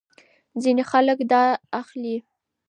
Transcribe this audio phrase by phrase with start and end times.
[0.63, 1.43] ځینې خلک دا
[1.81, 2.15] اخلي.